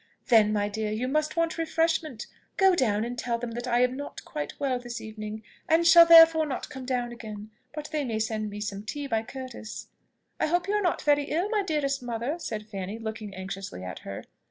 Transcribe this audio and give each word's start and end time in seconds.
"Then, 0.29 0.51
my 0.51 0.67
dear, 0.67 0.91
you 0.91 1.07
must 1.07 1.37
want 1.37 1.59
refreshment. 1.59 2.25
Go 2.57 2.73
down 2.73 3.03
and 3.05 3.19
tell 3.19 3.37
them 3.37 3.51
that 3.51 3.67
I 3.67 3.81
am 3.83 3.95
not 3.95 4.25
quite 4.25 4.59
well 4.59 4.79
this 4.79 4.99
evening, 4.99 5.43
and 5.69 5.85
shall 5.85 6.07
therefore 6.07 6.47
not 6.47 6.71
come 6.71 6.85
down 6.87 7.11
again; 7.11 7.51
but 7.71 7.89
they 7.91 8.03
may 8.03 8.17
send 8.17 8.49
me 8.49 8.61
some 8.61 8.81
tea 8.81 9.05
by 9.05 9.21
Curtis." 9.21 9.89
"I 10.39 10.47
hope 10.47 10.67
you 10.67 10.73
are 10.73 10.81
not 10.81 11.03
very 11.03 11.25
ill, 11.25 11.49
my 11.49 11.61
dearest 11.61 12.01
mother?" 12.01 12.39
said 12.39 12.65
Fanny, 12.65 12.97
looking, 12.97 13.35
anxiously 13.35 13.83
at 13.83 13.99
her. 13.99 14.23